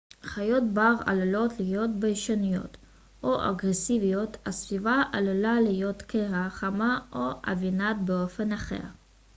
חיות 0.23 0.63
בר 0.73 0.95
עלולות 1.05 1.59
להיות 1.59 1.91
ביישניות 1.99 2.77
או 3.23 3.49
אגרסיביות 3.51 4.37
הסביבה 4.45 5.03
עלולה 5.13 5.59
להיות 5.61 6.01
קרה 6.01 6.49
חמה 6.49 6.99
או 7.13 7.29
עוינת 7.47 7.95
באופן 8.05 8.51
אחר 8.51 8.81